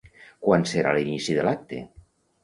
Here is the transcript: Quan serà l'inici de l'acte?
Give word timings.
Quan 0.45 0.63
serà 0.69 0.93
l'inici 0.95 1.35
de 1.39 1.43
l'acte? 1.49 1.83